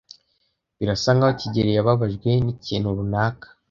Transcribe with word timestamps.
Birasa 0.77 1.09
nkaho 1.15 1.33
kigeli 1.39 1.71
yababajwe 1.77 2.29
n'ikintu 2.43 2.87
runaka. 2.97 3.47